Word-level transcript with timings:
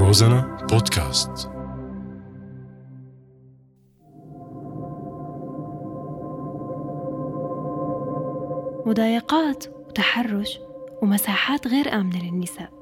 روزانا 0.00 0.66
بودكاست. 0.70 1.50
مضايقات 8.86 9.66
وتحرش 9.88 10.58
ومساحات 11.02 11.66
غير 11.66 11.94
آمنة 11.94 12.24
للنساء. 12.24 12.72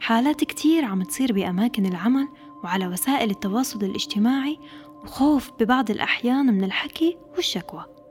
حالات 0.00 0.44
كتير 0.44 0.84
عم 0.84 1.02
تصير 1.02 1.32
بأماكن 1.32 1.86
العمل 1.86 2.28
وعلى 2.64 2.86
وسائل 2.86 3.30
التواصل 3.30 3.84
الاجتماعي 3.84 4.58
وخوف 5.04 5.50
ببعض 5.60 5.90
الأحيان 5.90 6.46
من 6.46 6.64
الحكي 6.64 7.18
والشكوى. 7.36 8.01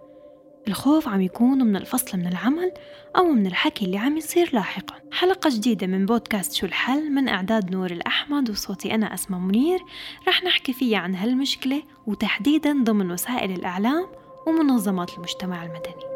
الخوف 0.68 1.08
عم 1.08 1.22
يكون 1.22 1.64
من 1.64 1.76
الفصل 1.76 2.18
من 2.18 2.28
العمل 2.28 2.72
أو 3.18 3.24
من 3.24 3.48
الحكي 3.48 3.86
اللي 3.86 3.98
عم 3.98 4.18
يصير 4.18 4.50
لاحقا. 4.54 4.96
حلقة 5.12 5.50
جديدة 5.50 5.88
من 5.88 6.06
بودكاست 6.06 6.54
شو 6.54 6.66
الحل 6.66 7.12
من 7.12 7.30
إعداد 7.30 7.72
نور 7.72 7.92
الأحمد 7.92 8.50
وصوتي 8.50 8.96
أنا 8.96 9.14
أسمى 9.14 9.40
منير. 9.40 9.80
رح 10.28 10.44
نحكي 10.44 10.74
فيها 10.74 10.98
عن 10.98 11.16
هالمشكلة 11.16 11.84
وتحديدا 12.08 12.84
ضمن 12.84 13.12
وسائل 13.12 13.52
الإعلام 13.52 14.08
ومنظمات 14.48 15.14
المجتمع 15.14 15.64
المدني. 15.64 16.12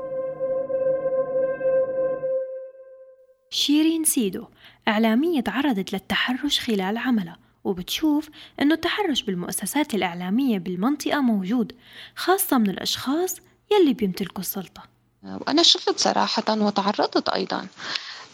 شيرين 3.50 4.04
سيدو 4.04 4.46
إعلامية 4.88 5.42
تعرضت 5.42 5.94
للتحرش 5.94 6.60
خلال 6.60 6.98
عملها 6.98 7.38
وبتشوف 7.64 8.30
أنه 8.62 8.74
التحرش 8.74 9.22
بالمؤسسات 9.24 9.96
الإعلامية 9.96 10.60
بالمنطقة 10.60 11.22
موجود 11.22 11.72
خاصة 12.16 12.58
من 12.58 12.70
الأشخاص 12.70 13.42
يلي 13.72 13.94
بيمتلكوا 13.94 14.42
السلطة. 14.42 14.84
وأنا 15.24 15.64
شفت 15.64 16.00
صراحة 16.00 16.44
وتعرضت 16.50 17.30
أيضا 17.30 17.68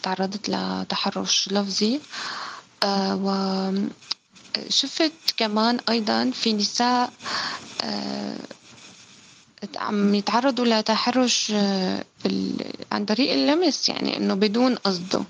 تعرضت 0.04 0.50
لتحرش 0.50 1.50
لفظي. 1.52 2.00
آه، 2.84 3.16
وشفت 4.58 5.12
كمان 5.38 5.80
أيضا 5.90 6.32
في 6.32 6.54
نساء 6.54 7.14
آه، 7.84 8.38
عم 9.76 10.16
يتعرضوا 10.16 10.66
لتحرش 10.66 11.52
آه، 11.56 12.06
عن 12.92 13.06
طريق 13.06 13.32
اللمس 13.32 13.90
يعني 13.90 14.18
إنه 14.18 14.34
بدون 14.34 14.76
قصده. 14.76 15.24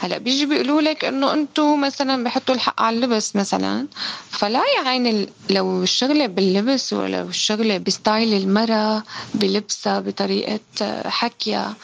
هلا 0.00 0.18
بيجي 0.18 0.46
بيقولوا 0.46 0.80
لك 0.80 1.04
إنه 1.04 1.32
أنتم 1.32 1.80
مثلا 1.80 2.24
بحطوا 2.24 2.54
الحق 2.54 2.82
على 2.82 2.96
اللبس 2.96 3.36
مثلا 3.36 3.86
فلا 4.30 4.58
يا 4.78 4.88
عيني 4.88 5.28
لو 5.50 5.82
الشغلة 5.82 6.26
باللبس 6.26 6.92
ولا 6.92 7.22
الشغلة 7.22 7.78
بستايل 7.78 8.34
المرأة 8.42 9.02
بلبسها 9.34 10.00
بطريقة 10.00 10.60
حكيها 11.06 11.74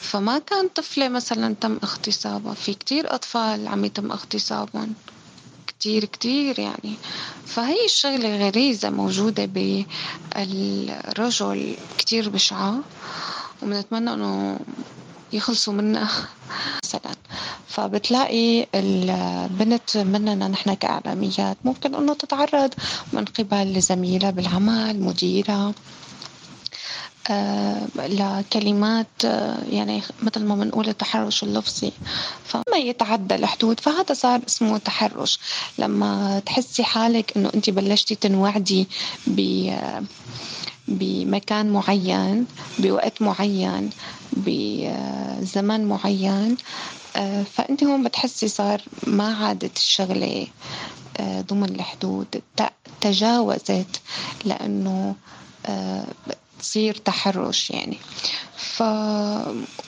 فما 0.00 0.38
كان 0.38 0.68
طفلة 0.68 1.08
مثلا 1.08 1.54
تم 1.60 1.78
اغتصابها. 1.84 2.54
في 2.54 2.74
كتير 2.74 3.14
أطفال 3.14 3.68
عم 3.68 3.84
يتم 3.84 4.10
اغتصابهم. 4.12 4.94
كتير 5.66 6.04
كتير 6.04 6.58
يعني. 6.58 6.94
فهي 7.46 7.84
الشغلة 7.84 8.46
غريزة 8.46 8.90
موجودة 8.90 9.44
بالرجل 10.36 11.76
كتير 11.98 12.28
بشعة. 12.28 12.78
وبنتمنى 13.62 14.12
إنه 14.12 14.58
يخلصوا 15.32 15.72
منها 15.72 16.08
مثلا 16.84 17.14
فبتلاقي 17.68 18.66
البنت 18.74 19.96
مننا 19.96 20.48
نحن 20.48 20.74
كإعلاميات 20.74 21.56
ممكن 21.64 21.94
إنه 21.94 22.14
تتعرض 22.14 22.74
من 23.12 23.24
قبل 23.24 23.80
زميلة 23.80 24.30
بالعمل 24.30 25.00
مديرة 25.00 25.74
آه، 27.30 27.86
لكلمات 27.96 29.06
آه، 29.24 29.58
يعني 29.70 30.02
مثل 30.22 30.44
ما 30.44 30.54
بنقول 30.54 30.88
التحرش 30.88 31.42
اللفظي. 31.42 31.92
فما 32.44 32.76
يتعدى 32.76 33.34
الحدود. 33.34 33.80
فهذا 33.80 34.14
صار 34.14 34.40
اسمه 34.48 34.78
تحرش. 34.78 35.38
لما 35.78 36.42
تحسي 36.46 36.84
حالك 36.84 37.36
إنه 37.36 37.50
انت 37.54 37.70
بلشتي 37.70 38.14
تنوعدي 38.14 38.88
ب 39.26 39.70
بمكان 40.98 41.70
معين 41.70 42.46
بوقت 42.78 43.22
معين 43.22 43.90
بزمن 44.32 45.84
معين. 45.88 46.56
فأنت 47.54 47.84
هون 47.84 48.02
بتحسي 48.04 48.48
صار 48.48 48.82
ما 49.06 49.34
عادت 49.34 49.76
الشغلة 49.76 50.46
ضمن 51.20 51.64
الحدود. 51.74 52.42
تجاوزت 53.00 54.00
لأنه 54.44 55.14
تصير 56.60 56.94
تحرش 56.96 57.70
يعني. 57.70 57.98
ف 58.56 58.82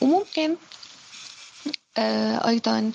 وممكن 0.01 0.57
آه، 1.99 2.49
أيضا 2.49 2.93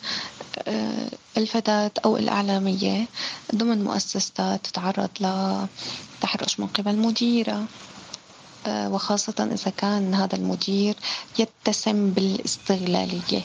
آه، 0.68 1.10
الفتاة 1.38 1.92
أو 2.06 2.18
الإعلامية 2.18 3.06
ضمن 3.56 3.84
مؤسسات 3.84 4.68
تتعرض 4.68 5.10
لتحرش 5.20 6.60
من 6.60 6.68
قبل 6.68 6.96
مديرة. 6.98 7.54
آه، 7.54 7.66
وخاصة 8.68 9.34
إذا 9.40 9.72
كان 9.78 10.14
هذا 10.14 10.36
المدير 10.36 10.96
يتسم 11.40 12.10
بالاستغلالية. 12.10 13.42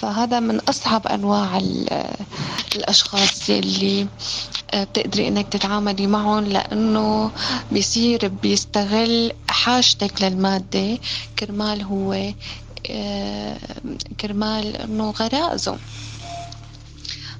فهذا 0.00 0.40
من 0.40 0.60
أصعب 0.60 1.06
أنواع 1.06 1.60
الأشخاص 2.76 3.50
اللي 3.50 4.06
آه، 4.70 4.84
بتقدري 4.84 5.28
إنك 5.28 5.48
تتعاملي 5.48 6.06
معهم 6.06 6.44
لأنه 6.44 7.30
بيصير 7.72 8.28
بيستغل 8.28 9.32
حاجتك 9.48 10.22
للمادة 10.22 10.98
كرمال 11.38 11.82
هو 11.82 12.32
آه، 12.90 13.56
كرمال 14.20 14.76
إنه 14.76 15.10
غرائزه. 15.10 15.78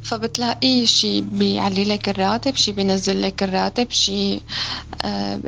فبتلاقيه 0.02 0.86
شي 0.86 1.20
بيعلي 1.20 1.84
لك 1.84 2.08
الراتب 2.08 2.56
شي 2.56 2.72
بينزل 2.72 3.22
لك 3.22 3.42
الراتب 3.42 3.90
شي 3.90 4.34
آه، 4.34 4.40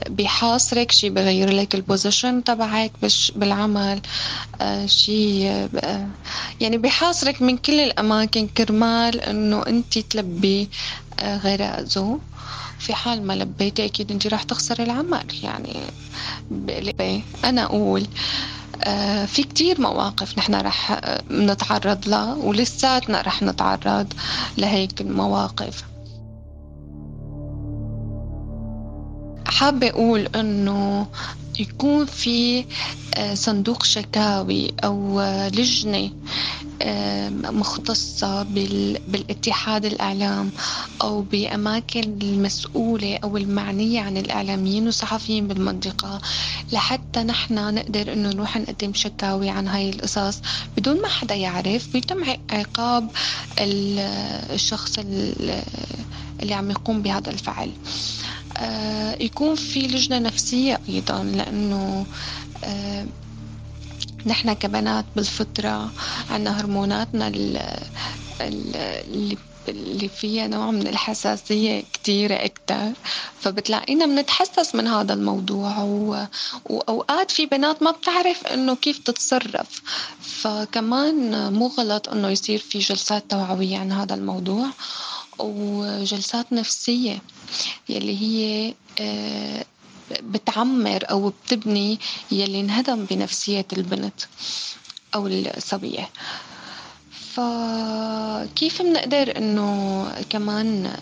بيحاصرك 0.09 0.93
شي 0.93 1.11
بغير 1.11 1.51
لك 1.51 1.75
ال 1.75 1.83
position 1.83 2.45
تبعك 2.45 2.93
بالعمل. 3.37 4.01
آه، 4.61 4.87
شي 4.87 5.51
آه، 5.51 6.09
يعني 6.61 6.79
بيحاصرك 6.79 7.43
من 7.43 7.57
كل 7.57 7.81
الأماكن 7.81 8.47
كرمال 8.47 9.21
إنه 9.21 9.63
أنت 9.67 9.99
تلبي 9.99 10.69
غرائزه 11.23 12.19
في 12.79 12.95
حال 12.95 13.27
ما 13.27 13.33
لبيتي 13.33 13.85
أكيد 13.85 14.13
أنت 14.13 14.27
راح 14.27 14.43
تخسري 14.43 14.85
العمل 14.85 15.25
يعني 15.43 15.77
أنا 17.45 17.65
أقول 17.65 18.07
آه، 18.85 19.25
في 19.25 19.43
كتير 19.43 19.81
مواقف 19.81 20.39
نحن 20.39 20.55
رح 20.55 21.01
نتعرض 21.31 22.09
لها 22.09 22.35
ولساتنا 22.35 23.21
رح 23.21 23.43
نتعرض 23.43 24.13
لهيك 24.59 25.01
المواقف. 25.01 25.92
حابة 29.63 29.89
أقول 29.89 30.27
إنه 30.27 31.07
يكون 31.59 32.07
في 32.07 32.65
آه، 33.15 33.35
صندوق 33.35 33.83
شكاوي 33.83 34.75
أو 34.85 35.21
آه، 35.21 35.49
لجنة 35.49 36.11
مختصة 37.41 38.43
بالاتحاد 38.43 39.85
الإعلام 39.85 40.51
أو 41.03 41.23
بأماكن 41.23 42.19
المسؤولة 42.23 43.17
أو 43.25 43.37
المعنية 43.37 44.01
عن 44.01 44.17
الإعلاميين 44.17 44.87
والصحفيين 44.87 45.49
بالمنطقة 45.49 46.21
لحتى 46.73 47.23
نحن 47.23 47.75
نقدر 47.75 48.13
إنه 48.13 48.29
نروح 48.29 48.57
نقدم 48.57 48.95
شكاوي 48.95 49.49
عن 49.49 49.69
هاي 49.69 49.91
القصص. 49.91 50.41
بدون 50.77 51.03
ما 51.03 51.09
حدا 51.09 51.35
يعرف 51.35 51.93
بيتم 51.93 52.25
عقاب 52.51 53.11
الشخص 53.59 54.99
اللي 54.99 56.55
عم 56.55 56.71
يقوم 56.71 57.03
بهذا 57.03 57.31
الفعل. 57.31 57.69
آه، 57.69 58.42
يكون 59.21 59.55
في 59.55 59.81
لجنة 59.81 60.19
نفسية 60.19 60.81
أيضا 60.89 61.25
لأنه 61.25 62.07
آه، 62.65 63.07
نحن 64.27 64.53
كبنات 64.53 65.05
بالفطرة 65.17 65.91
عنا 66.31 66.61
هرموناتنا 66.61 67.29
اللي 68.41 69.37
اللي 69.69 70.09
فيها 70.09 70.47
نوع 70.47 70.71
من 70.71 70.87
الحساسية 70.87 71.83
كتيرة 71.93 72.35
أكتر. 72.35 72.93
فبتلاقينا 73.41 74.07
بنتحسس 74.07 74.75
من 74.75 74.87
هذا 74.87 75.15
الموضوع 75.15 75.79
و... 75.83 76.27
وأوقات 76.65 77.31
في 77.31 77.47
بنات 77.47 77.83
ما 77.83 77.91
بتعرف 77.91 78.47
إنه 78.47 78.75
كيف 78.77 78.99
تتصرف. 78.99 79.83
فكمان 80.21 81.53
مو 81.53 81.67
غلط 81.67 82.09
إنه 82.09 82.29
يصير 82.29 82.59
في 82.59 82.79
جلسات 82.79 83.31
توعوية 83.31 83.79
عن 83.79 83.93
هذا 83.93 84.15
الموضوع 84.15 84.67
وجلسات 85.39 86.53
نفسية. 86.53 87.19
يلي 87.93 88.23
هي 88.23 88.75
آه، 89.01 89.65
بتعمر 90.23 91.05
أو 91.11 91.33
بتبني 91.47 91.99
يلي 92.31 92.61
انهدم 92.61 93.05
بنفسية 93.05 93.67
البنت 93.73 94.21
أو 95.15 95.27
الصبية. 95.27 96.09
فكيف 97.35 98.83
بنقدر 98.83 99.37
إنه 99.37 100.07
كمان 100.31 100.93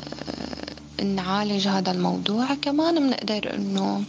نعالج 1.03 1.69
هذا 1.69 1.93
الموضوع؟ 1.93 2.55
كمان 2.55 2.95
بنقدر 3.09 3.55
إنه 3.55 4.03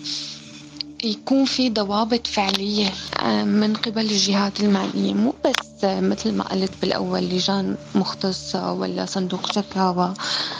يكون 1.04 1.46
في 1.46 1.70
ضوابط 1.70 2.28
فعلية 2.28 2.92
آه، 3.22 3.44
من 3.44 3.74
قبل 3.76 4.02
الجهات 4.02 4.60
المعنية. 4.60 5.14
مو 5.14 5.34
بس 5.46 5.84
مثل 5.84 6.32
ما 6.34 6.44
قلت 6.44 6.72
بالأول 6.82 7.22
لجان 7.22 7.76
مختصة 7.96 8.74
ولا 8.74 9.06
صندوق 9.06 9.52
شكاوى 9.54 10.14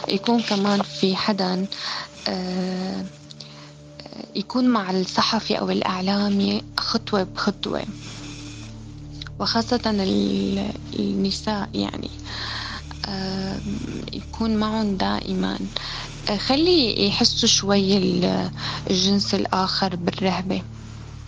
يكون 0.08 0.42
كمان 0.42 0.82
في 0.82 1.16
حدا 1.16 1.66
يكون 4.36 4.68
مع 4.68 4.90
الصحفي 4.90 5.58
أو 5.58 5.70
الإعلامي 5.70 6.62
خطوة 6.78 7.22
بخطوة 7.22 7.82
وخاصة 9.38 9.80
النساء 10.98 11.68
يعني. 11.74 12.10
يكون 14.12 14.56
معهم 14.56 14.96
دائما. 14.96 15.58
خلي 16.38 17.06
يحسوا 17.06 17.48
شوي 17.48 17.98
الجنس 18.90 19.34
الآخر 19.34 19.96
بالرهبة. 19.96 20.62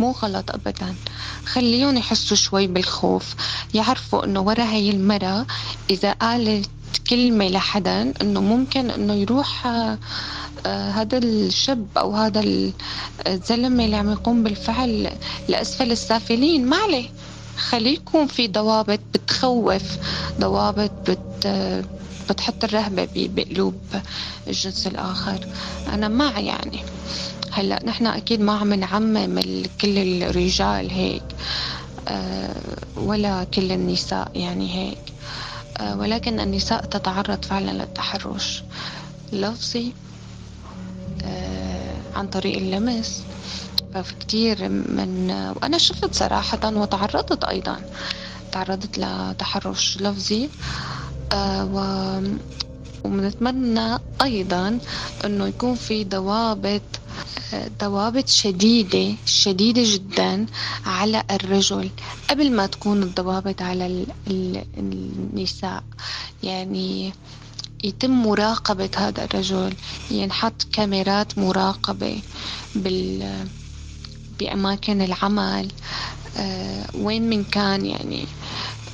مو 0.01 0.11
غلط 0.11 0.51
أبدا. 0.51 0.95
خليهم 1.47 1.97
يحسوا 1.97 2.37
شوي 2.37 2.67
بالخوف. 2.67 3.35
يعرفوا 3.75 4.25
أنه 4.25 4.41
ورا 4.41 4.65
هاي 4.65 4.91
المرة 4.91 5.47
إذا 5.91 6.13
قالت 6.13 6.71
كلمة 7.11 7.49
لحدا 7.49 8.13
أنه 8.23 8.41
ممكن 8.41 8.91
أنه 8.91 9.15
يروح 9.15 9.67
آه، 9.67 9.99
هذا 10.67 11.19
الشاب 11.19 11.87
أو 11.97 12.13
هذا 12.17 12.45
الزلمة 13.27 13.85
اللي 13.85 13.97
عم 13.97 14.13
يقوم 14.13 14.43
بالفعل 14.43 15.11
لأسفل 15.49 15.93
السافلين. 15.93 16.67
ما 16.67 16.77
عليه. 16.77 17.09
خليه 17.57 17.95
يكون 17.95 18.27
في 18.27 18.49
ضوابط 18.49 19.01
بتخوف 19.15 19.83
ضوابط 20.41 20.91
بت 21.11 21.47
بتحط 22.31 22.65
الرهبة 22.65 23.09
بقلوب 23.15 23.75
الجنس 24.47 24.87
الآخر. 24.87 25.47
أنا 25.93 26.09
مع 26.09 26.39
يعني. 26.41 26.79
هلأ 27.53 27.87
نحن 27.87 28.07
أكيد 28.07 28.41
ما 28.41 28.53
عم 28.53 28.75
نعمم 28.75 29.63
كل 29.81 29.99
الرجال 30.23 30.91
هيك 30.91 31.23
أه 32.09 32.55
ولا 32.97 33.45
كل 33.45 33.73
النساء 33.73 34.31
يعني 34.35 34.75
هيك 34.75 35.13
أه 35.79 35.99
ولكن 35.99 36.41
النساء 36.41 36.85
تتعرض 36.85 37.45
فعلا 37.45 37.71
للتحرش. 37.71 38.63
لفظي 39.33 39.93
عن 42.17 42.27
طريق 42.27 42.57
اللمس. 42.57 43.23
ففي 43.95 44.15
كتير 44.21 44.69
من 44.69 45.31
وأنا 45.57 45.79
شفت 45.79 46.15
صراحة 46.15 46.59
وتعرضت 46.65 47.45
أيضا 47.45 47.81
تعرضت 48.53 48.99
لتحرش 48.99 49.99
لفظي 50.01 50.49
آه، 51.33 51.65
و 51.65 51.79
وبنتمنى 53.05 53.99
أيضا 54.23 54.79
أنه 55.25 55.47
يكون 55.47 55.75
في 55.75 56.05
ضوابط 56.05 56.83
ضوابط 57.81 58.29
شديدة 58.29 59.15
شديدة 59.27 59.83
جدا 59.85 60.47
على 60.87 61.23
الرجل 61.31 61.91
قبل 62.31 62.53
ما 62.53 62.67
تكون 62.67 63.03
الضوابط 63.03 63.63
على 63.63 64.07
النساء. 64.79 65.83
يعني 66.43 67.13
يتم 67.85 68.23
مراقبة 68.23 68.91
هذا 68.97 69.25
الرجل 69.25 69.75
ينحط 70.11 70.67
كاميرات 70.73 71.39
مراقبة 71.39 72.23
بال 72.75 73.49
بأماكن 74.41 75.03
العمل 75.03 75.69
آه، 76.37 76.87
وين 76.95 77.23
من 77.31 77.45
كان 77.45 77.87
يعني 77.87 78.27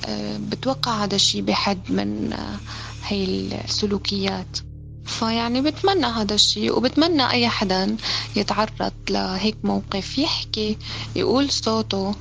آه، 0.09 0.37
بتوقع 0.37 1.05
هذا 1.05 1.15
الشيء 1.17 1.43
بحد 1.43 1.79
من 1.89 2.33
آه، 2.33 2.61
هي 3.07 3.25
السلوكيات. 3.65 4.57
فيعني 5.05 5.61
بتمنى 5.61 6.07
هذا 6.07 6.35
الشيء 6.35 6.77
وبتمنى 6.77 7.31
أي 7.31 7.49
حدا 7.49 7.97
يتعرض 8.37 8.93
لهيك 9.11 9.57
موقف 9.65 10.19
يحكي 10.19 10.77
يقول 11.17 11.51
صوته. 11.51 12.15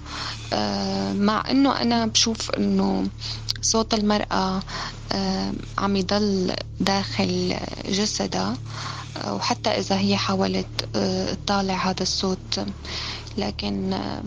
مع 1.14 1.44
إنه 1.52 1.81
أنا 1.81 2.06
بشوف 2.06 2.52
إنه 2.52 3.08
صوت 3.62 3.94
المرأة 3.94 4.62
عم 5.78 5.96
يضل 5.96 6.56
داخل 6.80 7.56
جسدها. 7.90 8.58
وحتى 9.28 9.70
إذا 9.70 9.98
هي 9.98 10.18
حاولت 10.18 10.90
آه، 10.96 11.34
تطالع 11.34 11.90
هذا 11.90 12.02
الصوت. 12.04 12.60
لكن 13.38 13.94
آه، 13.94 14.24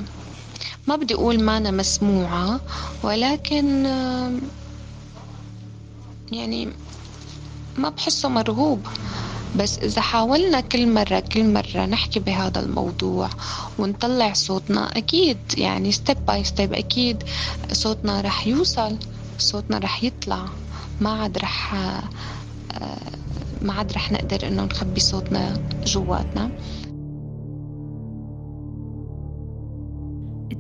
ما 0.87 0.97
بدي 0.97 1.15
أقول 1.15 1.43
ما 1.43 1.57
أنا 1.57 1.71
مسموعة 1.71 2.61
ولكن 3.03 3.87
آه، 3.87 4.33
يعني 6.33 6.69
ما 7.79 7.89
بحسه 7.89 8.29
مرغوب. 8.29 8.87
بس 9.57 9.79
إذا 9.79 10.01
حاولنا 10.01 10.61
كل 10.61 10.89
مرة 10.89 11.21
كل 11.21 11.53
مرة 11.53 11.87
نحكي 11.87 12.21
بهذا 12.21 12.61
الموضوع 12.61 13.31
ونطلع 13.79 14.33
صوتنا 14.33 14.97
أكيد 14.97 15.39
يعني 15.57 15.93
step 15.93 16.17
by 16.29 16.45
step 16.45 16.73
أكيد 16.73 17.23
صوتنا 17.73 18.21
رح 18.21 18.47
يوصل 18.47 18.99
صوتنا 19.39 19.79
رح 19.79 20.05
يطلع. 20.05 20.49
ما 21.01 21.11
عاد 21.11 21.39
رح 21.39 21.75
ما 23.63 23.73
عاد 23.73 23.93
رح 23.93 24.13
نقدر 24.13 24.49
إنه 24.49 24.65
نخبي 24.65 25.01
صوتنا 25.01 25.55
جواتنا. 25.87 26.51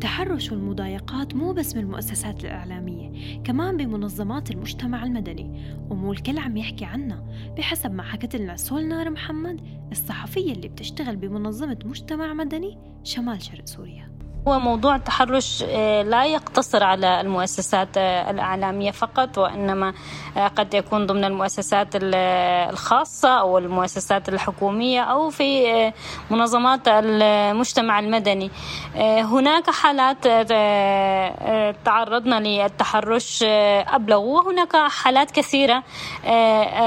التحرش 0.02 0.52
والمضايقات 0.52 1.34
مو 1.34 1.52
بس 1.52 1.76
من 1.76 1.82
المؤسسات 1.82 2.44
الإعلامية 2.44 3.42
كمان 3.42 3.76
بمنظمات 3.76 4.50
المجتمع 4.50 5.04
المدني. 5.04 5.76
ومو 5.90 6.12
الكل 6.12 6.38
عم 6.38 6.56
يحكي 6.56 6.84
عنها 6.84 7.26
بحسب 7.56 7.90
ما 7.90 8.02
حكت 8.02 8.36
لنا 8.36 8.56
سولنار 8.56 9.10
محمد 9.10 9.60
الصحفية 9.92 10.52
اللي 10.52 10.68
بتشتغل 10.68 11.16
بمنظمة 11.16 11.78
مجتمع 11.84 12.32
مدني 12.32 12.78
شمال 13.04 13.42
شرق 13.42 13.66
سوريا. 13.66 14.11
هو 14.48 14.58
موضوع 14.58 14.96
التحرش 14.96 15.64
آه، 15.68 16.02
لا 16.02 16.24
يقتصر 16.24 16.84
على 16.84 17.20
المؤسسات 17.20 17.88
آه، 17.96 18.30
الإعلامية 18.30 18.90
فقط 18.90 19.38
وإنما 19.38 19.94
آه، 20.36 20.48
قد 20.48 20.74
يكون 20.74 21.06
ضمن 21.06 21.24
المؤسسات 21.24 21.88
الخاصة 21.94 23.28
أو 23.28 23.58
المؤسسات 23.58 24.28
الحكومية 24.28 25.00
أو 25.02 25.30
في 25.30 25.92
منظمات 26.30 26.80
المجتمع 26.88 27.98
المدني. 27.98 28.50
هناك 28.96 29.70
حالات 29.70 30.22
تعرضنا 31.84 32.40
للتحرش 32.40 33.42
أبلغ 33.88 34.18
وهناك 34.18 34.76
حالات 34.76 35.30
كثيرة. 35.30 35.82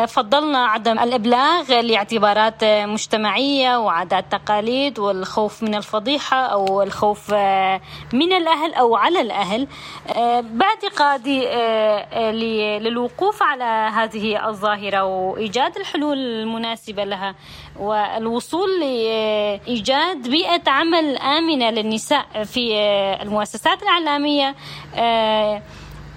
فضلنا 0.07 0.65
عدم 0.65 0.99
الإبلاغ 0.99 1.79
لاعتبارات 1.81 2.63
مجتمعية 2.63 3.77
وعادات 3.77 4.25
تقاليد 4.31 4.99
والخوف 4.99 5.63
من 5.63 5.75
الفضيحة 5.75 6.37
أو 6.37 6.81
الخوف 6.83 7.33
من 8.13 8.33
الأهل 8.33 8.73
أو 8.73 8.95
على 8.95 9.21
الأهل. 9.21 9.67
آه، 10.15 10.39
باعتقادي 10.41 11.47
آه، 11.47 12.07
آه، 12.13 12.31
للوقوف 12.79 13.43
على 13.43 13.91
هذه 13.93 14.47
الظاهرة 14.49 15.03
وإيجاد 15.03 15.77
الحلول 15.77 16.17
المناسبة 16.17 17.03
لها 17.03 17.35
والوصول 17.79 18.79
لإيجاد 18.79 20.29
بيئة 20.29 20.69
عمل 20.69 21.17
آمنة 21.17 21.69
للنساء 21.69 22.25
في 22.43 22.75
المؤسسات 23.21 23.83
الإعلامية 23.83 24.55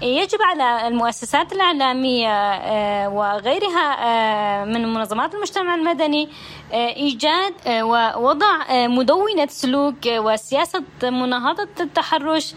يجب 0.01 0.41
على 0.41 0.87
المؤسسات 0.87 1.53
الإعلامية 1.53 2.53
آه، 2.53 3.09
وغيرها 3.09 4.05
آه، 4.05 4.65
من 4.65 4.93
منظمات 4.93 5.35
المجتمع 5.35 5.75
المدني 5.75 6.29
آه، 6.73 6.87
إيجاد 6.87 7.53
ووضع 7.67 8.87
مدونة 8.87 9.47
سلوك 9.47 9.95
وسياسة 10.07 10.83
مناهضة 11.03 11.67
التحرش 11.79 12.53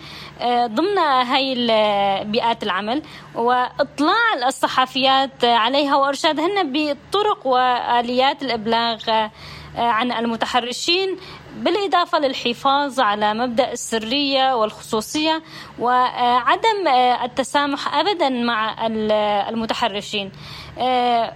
ضمن 0.66 0.98
هاي 0.98 1.54
بيئات 2.24 2.62
العمل 2.62 3.02
وإطلاع 3.34 4.46
الصحفيات 4.46 5.44
عليها 5.44 5.96
وإرشادهن 5.96 6.72
بطرق 6.72 7.46
وآليات 7.46 8.42
الإبلاغ 8.42 9.28
عن 9.76 10.12
المتحرشين 10.12 11.16
بالإضافة 11.56 12.18
للحفاظ 12.18 13.00
على 13.00 13.34
مبدأ 13.34 13.72
السرية 13.72 14.56
والخصوصية 14.56 15.42
وعدم 15.78 16.88
التسامح 17.24 17.94
أبدا 17.94 18.28
مع 18.28 18.86
المتحرشين 19.48 20.32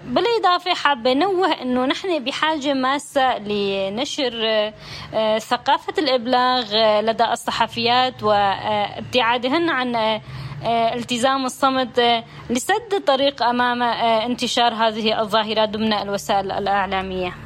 بالإضافة 0.04 0.74
حابة 0.74 1.12
نوه 1.12 1.52
أنه 1.62 1.86
نحن 1.86 2.24
بحاجة 2.24 2.74
ماسة 2.74 3.38
لنشر 3.38 4.72
ثقافة 5.38 5.94
الإبلاغ 5.98 6.76
لدى 7.00 7.24
الصحفيات 7.24 8.22
وابتعادهن 8.22 9.70
عن 9.70 10.20
التزام 10.66 11.46
الصمت 11.46 12.22
لسد 12.50 13.02
طريق 13.06 13.42
أمام 13.42 13.82
انتشار 13.82 14.74
هذه 14.74 15.20
الظاهرة 15.20 15.64
ضمن 15.64 15.92
الوسائل 15.92 16.52
الإعلامية. 16.52 17.45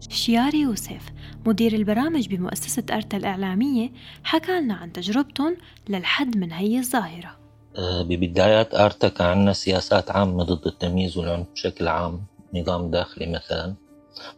شياري 0.00 0.60
يوسف 0.60 1.12
مدير 1.46 1.72
البرامج 1.72 2.28
بمؤسسة 2.28 2.82
أرتا 2.92 3.16
الإعلامية 3.16 3.90
حكى 4.22 4.60
لنا 4.60 4.74
عن 4.74 4.92
تجربتهم 4.92 5.56
للحد 5.88 6.36
من 6.36 6.52
هي 6.52 6.78
الظاهرة. 6.78 7.38
آه، 7.76 8.02
ببدايات 8.02 8.74
أرتا 8.74 9.08
كان 9.08 9.26
عندنا 9.26 9.52
سياسات 9.52 10.10
عامة 10.10 10.44
ضد 10.44 10.66
التمييز 10.66 11.16
والعنف 11.16 11.46
بشكل 11.52 11.88
عام 11.88 12.24
نظام 12.54 12.90
داخلي 12.90 13.26
مثلا. 13.26 13.74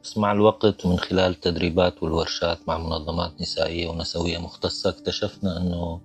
بس 0.04 0.18
مع 0.18 0.32
الوقت 0.32 0.84
ومن 0.84 0.98
خلال 0.98 1.30
التدريبات 1.30 2.02
والورشات 2.02 2.58
مع 2.68 2.78
منظمات 2.78 3.40
نسائية 3.40 3.88
ونسوية 3.88 4.38
مختصة 4.38 4.90
اكتشفنا 4.90 5.56
أنه 5.56 6.00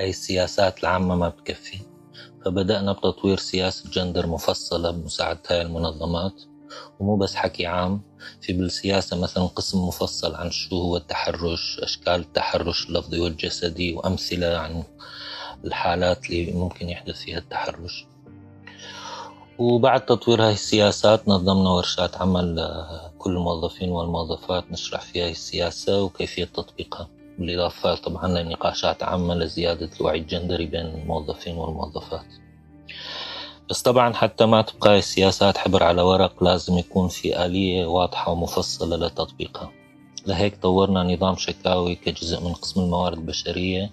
هاي 0.00 0.10
السياسات 0.10 0.80
العامة 0.80 1.16
ما 1.16 1.28
بتكفي. 1.28 1.78
فبدأنا 2.44 2.92
بتطوير 2.92 3.36
سياسة 3.36 3.90
جندر 3.90 4.26
مفصلة 4.26 4.90
بمساعدة 4.90 5.40
هاي 5.50 5.62
المنظمات. 5.62 6.42
ومو 7.00 7.16
بس 7.16 7.34
حكي 7.34 7.66
عام 7.66 8.07
في 8.40 8.52
بالسياسة 8.52 9.20
مثلا 9.20 9.44
قسم 9.44 9.78
مفصل 9.78 10.34
عن 10.34 10.50
شو 10.50 10.76
هو 10.76 10.96
التحرش 10.96 11.80
أشكال 11.82 12.14
التحرش 12.14 12.88
اللفظي 12.88 13.20
والجسدي 13.20 13.94
وأمثلة 13.94 14.56
عن 14.56 14.84
الحالات 15.64 16.30
اللي 16.30 16.52
ممكن 16.52 16.88
يحدث 16.88 17.22
فيها 17.22 17.38
التحرش. 17.38 18.06
وبعد 19.58 20.06
تطوير 20.06 20.42
هاي 20.42 20.52
السياسات 20.52 21.28
نظمنا 21.28 21.70
ورشات 21.70 22.16
عمل 22.16 22.76
كل 23.18 23.30
الموظفين 23.30 23.88
والموظفات 23.90 24.72
نشرح 24.72 25.00
فيها 25.00 25.24
هاي 25.24 25.30
السياسة 25.30 26.02
وكيفية 26.02 26.44
تطبيقها. 26.44 27.08
بالإضافة 27.38 27.94
طبعا 27.94 28.28
لنقاشات 28.28 29.02
عامة 29.02 29.34
لزيادة 29.34 29.90
الوعي 30.00 30.18
الجندري 30.18 30.66
بين 30.66 30.86
الموظفين 30.86 31.56
والموظفات. 31.56 32.26
بس 33.70 33.82
طبعا 33.82 34.12
حتى 34.14 34.46
ما 34.46 34.62
تبقى 34.62 34.98
السياسات 34.98 35.58
حبر 35.58 35.82
على 35.82 36.02
ورق 36.02 36.44
لازم 36.44 36.78
يكون 36.78 37.08
في 37.08 37.46
آلية 37.46 37.86
واضحة 37.86 38.32
ومفصلة 38.32 39.06
لتطبيقها. 39.06 39.72
لهيك 40.26 40.62
طورنا 40.62 41.02
نظام 41.02 41.36
شكاوي 41.36 41.94
كجزء 41.94 42.40
من 42.40 42.52
قسم 42.52 42.80
الموارد 42.80 43.18
البشرية 43.18 43.90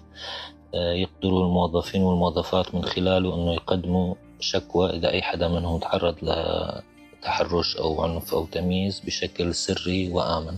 آه، 0.74 0.92
يقدروا 0.92 1.44
الموظفين 1.44 2.02
والموظفات 2.02 2.74
من 2.74 2.84
خلاله 2.84 3.34
أنه 3.34 3.54
يقدموا 3.54 4.14
شكوى 4.40 4.90
إذا 4.90 5.10
أي 5.10 5.22
حدا 5.22 5.48
منهم 5.48 5.78
تعرض 5.78 6.16
لتحرش 6.22 7.76
أو 7.76 8.02
عنف 8.02 8.34
أو 8.34 8.46
تمييز 8.46 9.00
بشكل 9.00 9.54
سري 9.54 10.10
وآمن. 10.10 10.56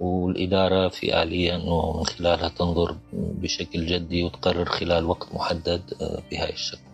والإدارة 0.00 0.88
في 0.88 1.22
آلية 1.22 1.54
أنه 1.56 1.96
من 1.96 2.06
خلالها 2.06 2.48
تنظر 2.48 2.96
بشكل 3.12 3.86
جدي 3.86 4.24
وتقرر 4.24 4.64
خلال 4.64 5.04
وقت 5.04 5.34
محدد 5.34 5.82
آه، 6.02 6.22
بهاي 6.30 6.52
الشكوى. 6.52 6.93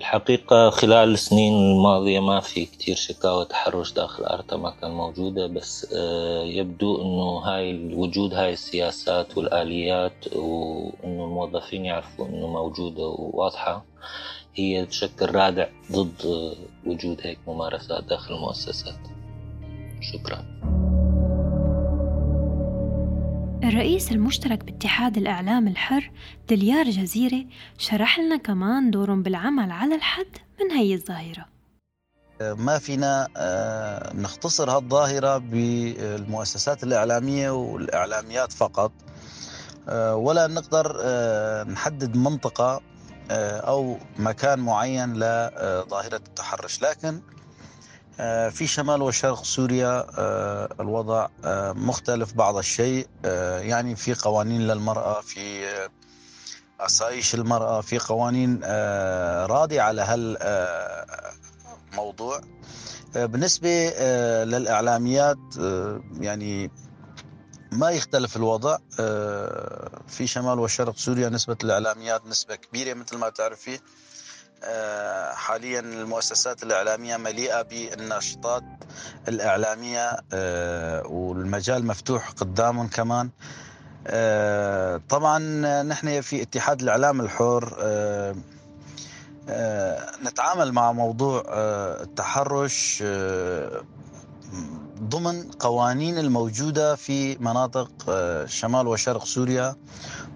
الحقيقة 0.00 0.70
خلال 0.70 1.12
السنين 1.12 1.52
الماضية 1.52 2.20
ما 2.20 2.40
في 2.40 2.64
كتير 2.66 2.96
شكاوى 2.96 3.44
تحرش 3.44 3.92
داخل 3.92 4.24
أرتا 4.24 4.56
ما 4.56 4.74
كان 4.80 4.90
موجودة 4.90 5.46
بس 5.46 5.94
آه، 5.96 6.44
يبدو 6.44 7.02
أنه 7.02 7.38
هاي 7.38 7.94
وجود 7.94 8.34
هاي 8.34 8.52
السياسات 8.52 9.38
والآليات 9.38 10.36
وأنه 10.36 11.24
الموظفين 11.24 11.84
يعرفوا 11.84 12.26
أنه 12.26 12.46
موجودة 12.46 13.02
وواضحة 13.02 13.84
هي 14.54 14.86
تشكل 14.86 15.34
رادع 15.34 15.66
ضد 15.92 16.54
وجود 16.86 17.20
هيك 17.22 17.38
ممارسات 17.46 18.04
داخل 18.04 18.34
المؤسسات. 18.34 18.98
شكرا. 20.00 20.59
الرئيس 23.64 24.12
المشترك 24.12 24.64
باتحاد 24.64 25.16
الإعلام 25.16 25.68
الحر 25.68 26.10
دليار 26.48 26.90
جزيرة 26.90 27.44
شرح 27.78 28.18
لنا 28.18 28.36
كمان 28.36 28.90
دورهم 28.90 29.22
بالعمل 29.22 29.70
على 29.70 29.94
الحد 29.94 30.38
من 30.60 30.70
هي 30.70 30.94
الظاهرة. 30.94 31.46
ما 32.40 32.78
فينا 32.78 33.28
آه، 33.36 34.12
نختصر 34.16 34.70
هالظاهرة 34.70 35.38
بالمؤسسات 35.38 36.82
الإعلامية 36.82 37.50
والإعلاميات 37.50 38.52
فقط 38.52 38.92
آه، 39.88 40.16
ولا 40.16 40.46
نقدر 40.46 40.96
آه، 41.02 41.64
نحدد 41.64 42.16
منطقة 42.16 42.80
أو 43.30 43.98
مكان 44.18 44.58
معين 44.58 45.14
لظاهرة 45.14 46.16
التحرش. 46.16 46.82
لكن 46.82 47.20
في 48.50 48.66
شمال 48.66 49.02
وشرق 49.02 49.44
سوريا 49.44 50.06
آه، 50.18 50.68
الوضع 50.80 51.28
آه، 51.44 51.72
مختلف 51.72 52.34
بعض 52.34 52.56
الشيء. 52.56 53.06
يعني 53.60 53.96
في 53.96 54.14
قوانين 54.14 54.60
للمرأة 54.60 55.20
في 55.20 55.66
أسايش 56.80 57.34
المرأة 57.34 57.80
في 57.80 57.98
قوانين 57.98 58.60
راضية 59.46 59.80
على 59.82 60.02
هالموضوع 61.92 62.40
بالنسبة 63.14 63.88
للإعلاميات 64.44 65.38
يعني 66.20 66.70
ما 67.72 67.90
يختلف 67.90 68.36
الوضع. 68.36 68.78
في 70.08 70.26
شمال 70.26 70.58
وشرق 70.58 70.96
سوريا 70.96 71.28
نسبة 71.28 71.56
الإعلاميات 71.64 72.26
نسبة 72.26 72.54
كبيرة 72.54 72.94
مثل 72.94 73.16
ما 73.16 73.28
تعرفي 73.28 73.74
آه، 73.74 73.80
حاليا 75.34 75.80
المؤسسات 75.80 76.62
الإعلامية 76.62 77.16
مليئة 77.16 77.62
بالناشطات 77.62 78.62
الإعلامية 79.28 80.16
آه، 80.32 81.06
والمجال 81.06 81.86
مفتوح 81.86 82.30
قدامهم 82.30 82.88
كمان. 82.88 83.30
آه، 84.06 85.00
طبعا 85.08 85.38
نحن 85.82 86.20
في 86.20 86.42
اتحاد 86.42 86.82
الإعلام 86.82 87.20
الحر 87.20 87.74
نتعامل 90.24 90.72
مع 90.72 90.92
موضوع 90.92 91.44
التحرش 92.02 93.02
ضمن 95.02 95.50
قوانين 95.50 96.18
الموجودة 96.18 96.96
في 96.96 97.38
مناطق 97.38 97.90
شمال 98.46 98.86
وشرق 98.86 99.24
سوريا. 99.24 99.76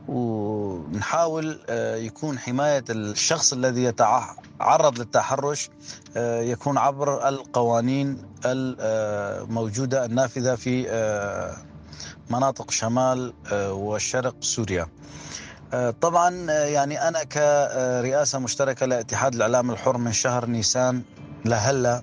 ونحاول 0.08 1.61
آه، 1.68 1.96
يكون 1.96 2.38
حماية 2.38 2.84
الشخص 2.90 3.52
الذي 3.52 3.84
يتعرض 3.84 4.99
للتحرش 4.99 5.70
آه، 6.16 6.40
يكون 6.40 6.78
عبر 6.78 7.28
القوانين 7.28 8.23
الموجودة 8.44 10.04
النافذة 10.04 10.54
في 10.54 10.87
آه، 10.90 11.56
مناطق 12.30 12.70
شمال 12.70 13.32
وشرق 13.52 14.34
سوريا. 14.40 14.87
طبعا 16.00 16.30
يعني 16.50 17.08
أنا 17.08 17.25
كرئاسة 17.25 18.38
مشتركة 18.38 18.87
لاتحاد 18.87 19.34
الإعلام 19.34 19.70
الحر 19.70 19.99
من 19.99 20.12
شهر 20.12 20.46
نيسان 20.46 21.02
لهلا 21.44 22.02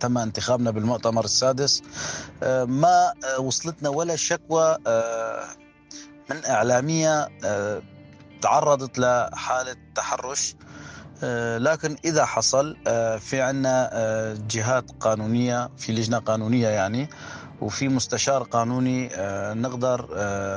تم 0.00 0.18
انتخابنا 0.18 0.70
بالمؤتمر 0.70 1.24
السادس. 1.24 1.82
ما 2.64 3.12
وصلتنا 3.38 3.88
ولا 3.88 4.16
شكوى 4.16 4.76
من 6.34 6.44
إعلامية 6.46 7.28
آه، 7.44 7.82
تعرضت 8.42 8.98
لحالة 8.98 9.76
تحرش 9.94 10.56
آه، 11.24 11.58
لكن 11.58 11.96
إذا 12.04 12.24
حصل 12.24 12.76
آه، 12.86 13.16
في 13.16 13.42
عنا 13.42 13.90
جهات 14.50 14.90
قانونية 15.00 15.70
في 15.78 15.92
لجنة 15.92 16.18
قانونية 16.18 16.68
يعني 16.68 17.08
وفي 17.60 17.88
مستشار 17.88 18.42
قانوني 18.42 19.08
نقدر 19.54 20.08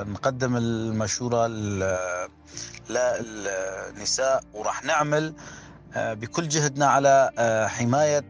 نقدم 0.09 0.57
المشورة 0.57 1.47
للنساء 2.89 4.43
وراح 4.53 4.83
نعمل 4.83 5.33
بكل 5.95 6.47
جهدنا 6.49 6.85
على 6.85 7.31
حماية 7.69 8.25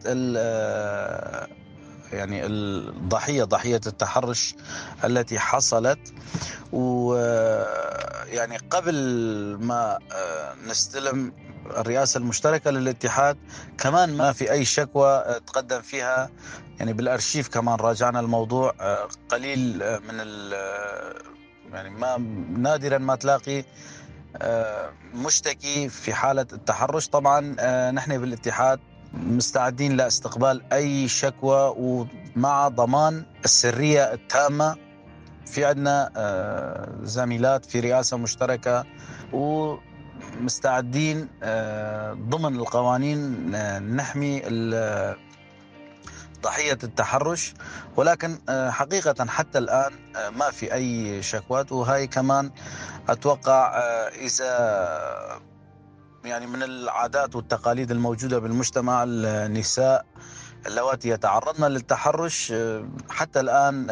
يعني 2.12 2.46
الضحيه 2.46 3.44
ضحية 3.44 3.80
التحرش 3.86 4.54
التي 5.04 5.38
حصلت. 5.38 5.98
ويعني 6.72 8.56
قبل 8.56 8.94
ما 9.60 9.98
آه، 10.12 10.54
نستلم 10.68 11.32
الرئاسة 11.66 12.18
المشتركة 12.18 12.70
للاتحاد 12.70 13.38
كمان 13.78 14.16
ما 14.16 14.32
في 14.32 14.50
أي 14.52 14.64
شكوى 14.64 15.08
آه، 15.08 15.38
تقدم 15.38 15.80
فيها. 15.80 16.30
يعني 16.78 16.92
بالأرشيف 16.92 17.48
كمان 17.48 17.74
راجعنا 17.74 18.20
الموضوع 18.20 18.74
آه، 18.80 19.08
قليل 19.28 19.78
من 19.78 20.20
يعني 21.72 21.90
ما 21.90 22.16
نادرا 22.58 22.98
ما 22.98 23.14
تلاقي 23.14 23.64
مشتكي 25.14 25.88
في 25.88 26.14
حالة 26.14 26.46
التحرش. 26.52 27.08
طبعا 27.08 27.40
نحن 27.90 28.18
بالاتحاد 28.18 28.80
مستعدين 29.12 29.96
لاستقبال 29.96 30.72
أي 30.72 31.08
شكوى 31.08 31.74
ومع 31.76 32.68
ضمان 32.68 33.24
السرية 33.44 34.12
التامة. 34.12 34.76
في 35.46 35.64
عندنا 35.64 36.10
آه، 36.16 36.88
زميلات 37.02 37.64
في 37.64 37.80
رئاسة 37.80 38.16
مشتركة 38.16 38.84
ومستعدين 39.32 41.28
آه، 41.42 42.12
ضمن 42.12 42.56
القوانين 42.56 43.54
آه، 43.54 43.78
نحمي 43.78 44.42
ضحية 46.42 46.78
التحرش. 46.84 47.54
ولكن 47.96 48.38
حقيقة 48.70 49.26
حتى 49.26 49.58
الآن 49.58 49.92
ما 50.36 50.50
في 50.50 50.74
أي 50.74 51.22
شكوات. 51.22 51.72
وهي 51.72 52.06
كمان 52.06 52.50
أتوقع 53.08 53.78
إذا 54.08 54.48
يعني 56.24 56.46
من 56.46 56.62
العادات 56.62 57.36
والتقاليد 57.36 57.90
الموجودة 57.90 58.38
بالمجتمع 58.38 59.04
النساء 59.06 60.06
اللواتي 60.66 61.08
يتعرضن 61.08 61.64
للتحرش 61.64 62.52
حتى 63.10 63.40
الآن 63.40 63.86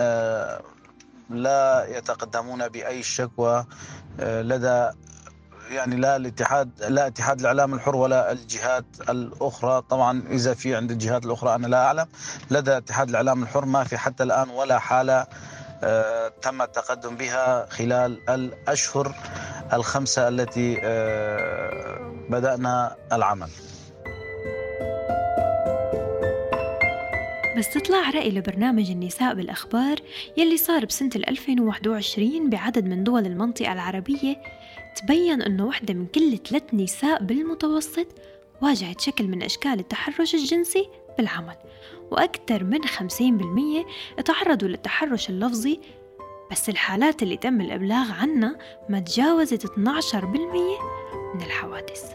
لا 1.30 1.86
يتقدمون 1.98 2.68
بأي 2.68 3.02
شكوى 3.02 3.66
لدى 4.18 4.90
يعني 5.70 5.96
لا 5.96 6.16
الاتحاد 6.16 6.70
لا 6.88 7.06
اتحاد 7.06 7.40
الإعلام 7.40 7.74
الحر 7.74 7.96
ولا 7.96 8.32
الجهات 8.32 8.84
الأخرى. 9.08 9.82
طبعا 9.90 10.22
إذا 10.30 10.54
في 10.54 10.76
عند 10.76 10.90
الجهات 10.90 11.24
الأخرى 11.26 11.54
أنا 11.54 11.66
لا 11.66 11.86
أعلم. 11.86 12.06
لدى 12.50 12.76
اتحاد 12.76 13.08
الإعلام 13.08 13.42
الحر 13.42 13.64
ما 13.64 13.84
في 13.84 13.98
حتى 13.98 14.22
الآن 14.22 14.48
ولا 14.50 14.78
حالة 14.78 15.26
آه، 15.82 16.28
تم 16.42 16.62
التقدم 16.62 17.16
بها 17.16 17.66
خلال 17.66 18.30
الأشهر 18.30 19.14
الخمسة 19.72 20.28
التي 20.28 20.80
بدأنا 22.30 22.96
العمل. 23.12 23.48
بس 27.58 27.70
تطلع 27.70 28.10
رأي 28.10 28.30
لبرنامج 28.30 28.90
النساء 28.90 29.34
بالأخبار 29.34 29.98
يلي 30.36 30.56
صار 30.56 30.84
بسنة 30.84 31.10
2021 31.16 32.50
بعدد 32.50 32.84
من 32.84 33.04
دول 33.04 33.26
المنطقة 33.26 33.72
العربية 33.72 34.36
تبين 34.96 35.42
أنه 35.42 35.66
وحدة 35.66 35.94
من 35.94 36.06
كل 36.06 36.38
ثلاث 36.38 36.62
نساء 36.74 37.22
بالمتوسط 37.22 38.06
واجهت 38.62 39.00
شكل 39.00 39.28
من 39.28 39.42
أشكال 39.42 39.80
التحرش 39.80 40.34
الجنسي 40.34 40.88
بالعمل 41.18 41.56
وأكثر 42.10 42.64
من 42.64 42.80
50% 44.18 44.22
تعرضوا 44.24 44.68
للتحرش 44.68 45.30
اللفظي 45.30 45.80
بس 46.50 46.68
الحالات 46.68 47.22
اللي 47.22 47.36
تم 47.36 47.60
الإبلاغ 47.60 48.12
عنها 48.12 48.58
ما 48.88 49.00
تجاوزت 49.00 49.66
12% 49.66 49.74
من 51.34 51.42
الحوادث 51.42 52.12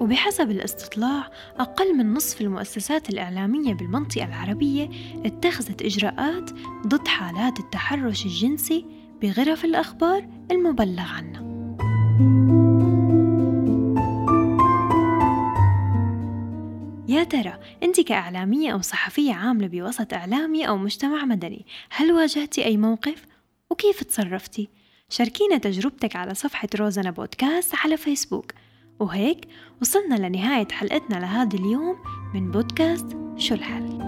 وبحسب 0.00 0.50
الاستطلاع 0.50 1.30
أقل 1.58 1.96
من 1.96 2.14
نصف 2.14 2.40
المؤسسات 2.40 3.10
الإعلامية 3.10 3.74
بالمنطقة 3.74 4.24
العربية 4.24 4.90
اتخذت 5.24 5.82
إجراءات 5.82 6.50
ضد 6.86 7.08
حالات 7.08 7.60
التحرش 7.60 8.24
الجنسي 8.24 8.86
بغرف 9.22 9.64
الأخبار 9.64 10.28
المبلغ 10.50 11.04
عنها 11.08 11.44
يا 17.08 17.24
ترى 17.24 17.58
أنت 17.82 18.00
كإعلامية 18.00 18.72
أو 18.72 18.80
صحفية 18.80 19.34
عاملة 19.34 19.66
بوسط 19.66 20.14
إعلامي 20.14 20.68
أو 20.68 20.76
مجتمع 20.76 21.24
مدني 21.24 21.66
هل 21.90 22.12
واجهتي 22.12 22.64
أي 22.64 22.76
موقف؟ 22.76 23.26
وكيف 23.74 24.02
تصرفتي؟ 24.02 24.68
شاركينا 25.08 25.58
تجربتك 25.58 26.16
على 26.16 26.34
صفحة 26.34 26.68
روزانا 26.76 27.10
بودكاست 27.10 27.74
على 27.74 27.96
فيسبوك 27.96 28.52
وهيك 29.00 29.48
وصلنا 29.80 30.28
لنهاية 30.28 30.68
حلقتنا 30.68 31.16
لهذا 31.16 31.58
اليوم 31.58 31.96
من 32.34 32.50
بودكاست 32.50 33.06
شو 33.36 33.54
الحل 33.54 34.03